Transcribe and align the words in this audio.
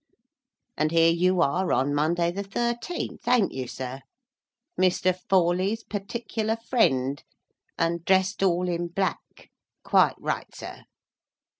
And 0.77 0.89
here 0.89 1.11
you 1.11 1.41
are 1.41 1.71
on 1.71 1.93
Monday 1.93 2.31
the 2.31 2.41
thirteenth, 2.41 3.27
ain't 3.27 3.51
you, 3.51 3.67
sir? 3.67 4.01
Mr. 4.75 5.15
Forley's 5.29 5.83
particular 5.83 6.55
friend, 6.55 7.21
and 7.77 8.03
dressed 8.03 8.41
all 8.41 8.67
in 8.67 8.87
black—quite 8.87 10.15
right, 10.17 10.55
sir! 10.55 10.85